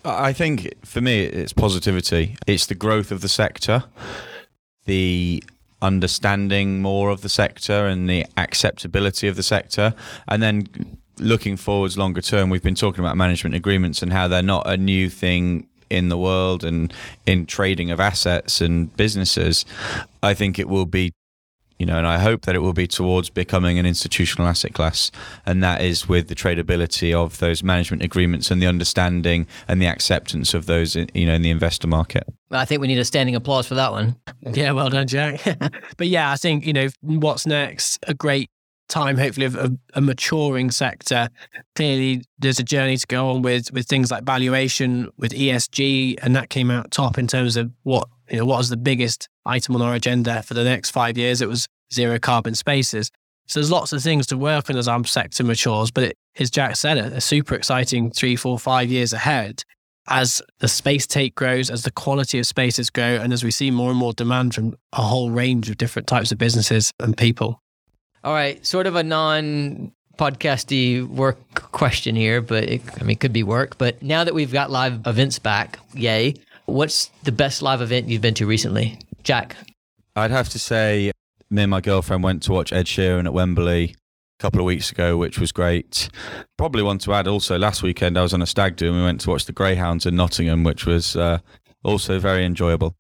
[0.06, 2.38] I think for me, it's positivity.
[2.48, 3.84] It's the growth of the sector,
[4.86, 5.44] the
[5.82, 9.94] understanding more of the sector, and the acceptability of the sector,
[10.30, 10.68] and then
[11.20, 12.50] looking forwards longer term.
[12.50, 16.18] We've been talking about management agreements and how they're not a new thing in the
[16.18, 16.94] world and
[17.26, 19.66] in trading of assets and businesses,
[20.24, 21.14] I think it will be,
[21.80, 25.12] you know, and I hope that it will be towards becoming an institutional asset class.
[25.46, 29.88] And that is with the tradability of those management agreements and the understanding and the
[29.88, 32.24] acceptance of those, you know, in the investor market.
[32.52, 34.16] I think we need a standing applause for that one.
[34.42, 35.42] Yeah, well done, Jack.
[35.98, 38.00] but yeah, I think, you know, what's next?
[38.08, 38.50] A great
[38.88, 41.30] time, hopefully, of a, a, maturing sector.
[41.76, 46.36] Clearly, there's a journey to go on with with things like valuation, with ESG, and
[46.36, 49.76] that came out top in terms of what you know what was the biggest item
[49.76, 51.42] on our agenda for the next five years.
[51.42, 53.12] It was zero carbon spaces.
[53.48, 55.90] So there's lots of things to work on as our sector matures.
[55.90, 59.64] But it, as Jack said, a, a super exciting three, four, five years ahead
[60.10, 63.72] as the space take grows, as the quality of spaces grow, and as we see
[63.72, 67.62] more and more demand from a whole range of different types of businesses and people.
[68.24, 71.38] All right, sort of a non podcasty work
[71.72, 73.78] question here, but it, I mean, it could be work.
[73.78, 76.36] But now that we've got live events back, yay!
[76.66, 79.56] What's the best live event you've been to recently, Jack?
[80.16, 81.12] I'd have to say,
[81.50, 83.96] me and my girlfriend went to watch Ed Sheeran at Wembley
[84.40, 86.10] a couple of weeks ago, which was great.
[86.58, 89.04] Probably want to add also last weekend I was on a stag do and we
[89.04, 91.40] went to watch the Greyhounds in Nottingham, which was uh,
[91.84, 92.96] also very enjoyable.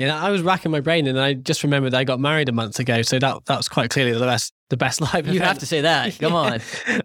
[0.00, 2.78] Yeah, I was racking my brain, and I just remembered I got married a month
[2.78, 5.26] ago, so that that was quite clearly the best the best live.
[5.26, 5.44] You event.
[5.44, 6.18] have to say that.
[6.20, 6.60] Come on.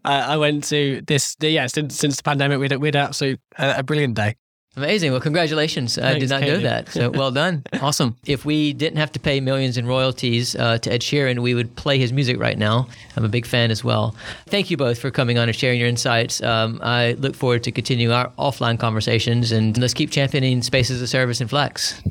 [0.06, 1.36] I, I, went to this.
[1.41, 4.38] Yeah, since, since the pandemic, we had we had absolutely a, a brilliant day.
[4.78, 5.12] Amazing.
[5.12, 5.96] Well, congratulations.
[5.96, 6.52] Thanks, I did not Katie.
[6.54, 6.88] know that.
[6.89, 7.64] So well done.
[7.82, 8.16] awesome.
[8.26, 11.76] If we didn't have to pay millions in royalties uh, to Ed Sheeran, we would
[11.76, 12.88] play his music right now.
[13.18, 14.16] I'm a big fan as well.
[14.48, 16.41] Thank you both for coming on and sharing your insights.
[16.41, 21.02] Um, I look forward to continuing our offline conversations and let's keep championing space as
[21.02, 22.02] a service and flex.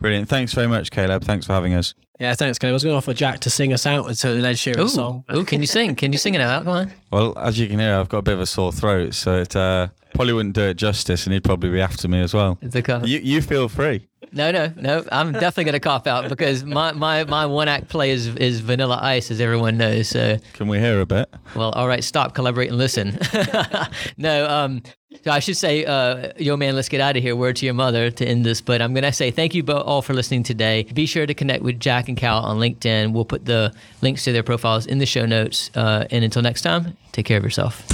[0.00, 0.28] Brilliant.
[0.28, 1.24] Thanks very much, Caleb.
[1.24, 1.94] Thanks for having us.
[2.18, 2.72] Yeah, thanks, Caleb.
[2.72, 4.88] I was going to offer Jack to sing us out to an Ed Sheeran ooh,
[4.88, 5.24] song.
[5.28, 5.94] Oh, can you sing?
[5.94, 6.64] Can you sing it out?
[6.64, 6.92] Come on.
[7.10, 9.54] Well, as you can hear, I've got a bit of a sore throat, so it
[9.54, 12.58] uh, probably wouldn't do it justice, and he'd probably be after me as well.
[13.06, 14.06] You, you feel free.
[14.32, 15.04] No, no, no.
[15.10, 18.60] I'm definitely going to cough out because my, my, my one act play is, is
[18.60, 20.08] Vanilla Ice, as everyone knows.
[20.08, 21.28] So can we hear a bit?
[21.56, 22.04] Well, all right.
[22.04, 23.18] Stop, collaborate, and listen.
[24.16, 24.82] no, um,
[25.24, 27.34] so I should say, uh, yo man, let's get out of here.
[27.34, 28.60] Word to your mother to end this.
[28.60, 30.84] But I'm going to say thank you all for listening today.
[30.84, 33.12] Be sure to connect with Jack and Cal on LinkedIn.
[33.12, 35.70] We'll put the links to their profiles in the show notes.
[35.74, 37.84] Uh, and until next time, take care of yourself.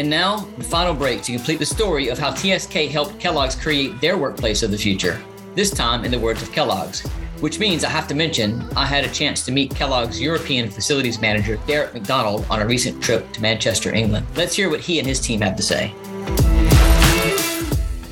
[0.00, 4.00] And now, the final break to complete the story of how TSK helped Kellogg's create
[4.00, 5.22] their workplace of the future.
[5.54, 7.06] This time, in the words of Kellogg's,
[7.42, 11.20] which means I have to mention I had a chance to meet Kellogg's European Facilities
[11.20, 14.26] Manager, Derek McDonald, on a recent trip to Manchester, England.
[14.36, 15.92] Let's hear what he and his team have to say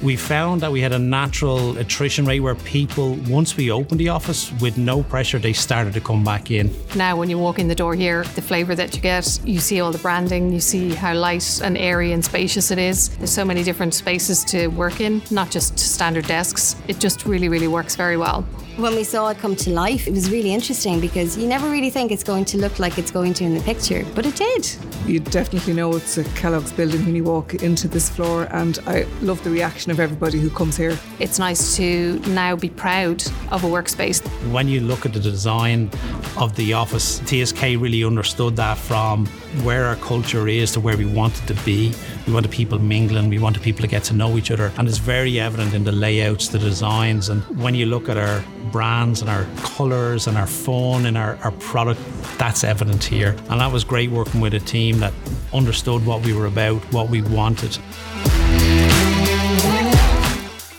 [0.03, 4.09] we found that we had a natural attrition rate where people, once we opened the
[4.09, 6.71] office with no pressure, they started to come back in.
[6.95, 9.81] Now, when you walk in the door here, the flavour that you get, you see
[9.81, 13.09] all the branding, you see how light and airy and spacious it is.
[13.17, 16.77] There's so many different spaces to work in, not just standard desks.
[16.87, 18.47] It just really, really works very well.
[18.79, 21.91] When we saw it come to life, it was really interesting because you never really
[21.91, 24.69] think it's going to look like it's going to in the picture, but it did.
[25.05, 29.03] You definitely know it's a Kellogg's building when you walk into this floor, and I
[29.21, 30.97] love the reaction of everybody who comes here.
[31.19, 34.25] It's nice to now be proud of a workspace.
[34.53, 35.91] When you look at the design
[36.37, 39.27] of the office, TSK really understood that from
[39.65, 41.93] where our culture is to where we want it to be.
[42.29, 44.99] We wanted people mingling, we wanted people to get to know each other, and it's
[44.99, 49.31] very evident in the layouts, the designs, and when you look at our brands and
[49.31, 51.99] our colours and our phone and our, our product,
[52.37, 53.35] that's evident here.
[53.49, 55.15] And that was great working with a team that
[55.55, 57.73] understood what we were about, what we wanted.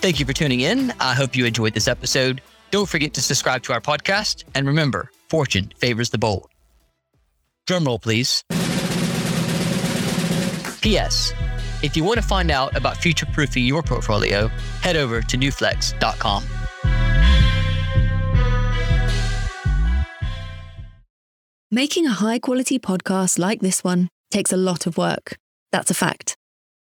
[0.01, 0.93] Thank you for tuning in.
[0.99, 2.41] I hope you enjoyed this episode.
[2.69, 4.43] Don't forget to subscribe to our podcast.
[4.53, 6.47] And remember, fortune favors the bold.
[7.65, 8.43] Drumroll, please.
[10.81, 11.33] P.S.
[11.83, 14.47] If you want to find out about future proofing your portfolio,
[14.81, 16.43] head over to newflex.com.
[21.71, 25.37] Making a high quality podcast like this one takes a lot of work.
[25.71, 26.35] That's a fact.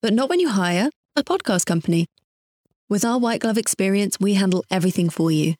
[0.01, 2.05] But not when you hire a podcast company.
[2.87, 5.55] With our white glove experience, we handle everything for you.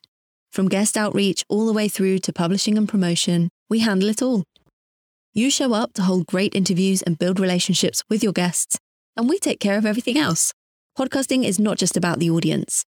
[0.52, 4.42] From guest outreach all the way through to publishing and promotion, we handle it all.
[5.32, 8.80] You show up to hold great interviews and build relationships with your guests,
[9.16, 10.52] and we take care of everything else.
[10.98, 12.84] Podcasting is not just about the audience.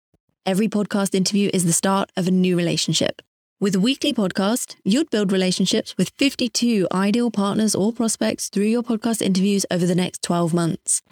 [0.47, 3.21] Every podcast interview is the start of a new relationship.
[3.61, 8.83] With a weekly podcast, you'd build relationships with 52 ideal partners or prospects through your
[8.83, 11.03] podcast interviews over the next 12 months.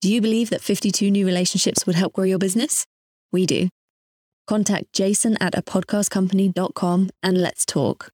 [0.00, 2.84] Do you believe that 52 new relationships would help grow your business?
[3.30, 3.68] We do.
[4.48, 8.10] Contact jason at a podcastcompany.com and let's talk.